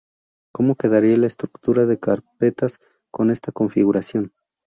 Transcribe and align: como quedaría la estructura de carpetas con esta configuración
como 0.51 0.73
quedaría 0.75 1.15
la 1.15 1.27
estructura 1.27 1.85
de 1.85 1.99
carpetas 1.99 2.79
con 3.11 3.29
esta 3.29 3.51
configuración 3.51 4.33